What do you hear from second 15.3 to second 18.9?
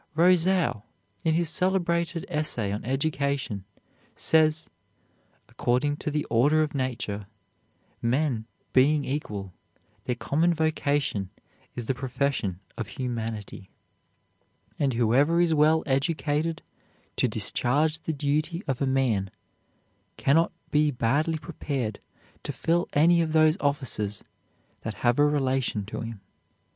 is well educated to discharge the duty of a